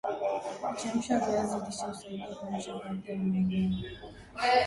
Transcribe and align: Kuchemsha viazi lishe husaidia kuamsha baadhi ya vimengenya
Kuchemsha 0.63 1.19
viazi 1.19 1.59
lishe 1.65 1.85
husaidia 1.85 2.35
kuamsha 2.35 2.73
baadhi 2.73 3.09
ya 3.11 3.15
vimengenya 3.15 3.91